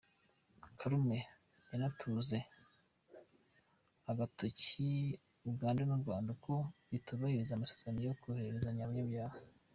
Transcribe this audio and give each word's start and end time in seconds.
Kalume 0.79 1.19
yanatuze 1.71 2.37
agatoki 4.11 4.89
Uganda 5.51 5.81
n’u 5.85 6.01
Rwanda 6.03 6.31
ko 6.43 6.53
bitubahiriza 6.89 7.51
amasezerano 7.53 7.99
yo 8.07 8.15
kohererezanya 8.21 8.83
abanyabyaha. 8.85 9.37